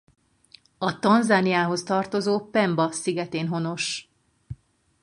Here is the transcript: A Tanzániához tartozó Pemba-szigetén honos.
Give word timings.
A 0.77 0.99
Tanzániához 0.99 1.83
tartozó 1.83 2.41
Pemba-szigetén 2.49 3.47
honos. 3.47 4.11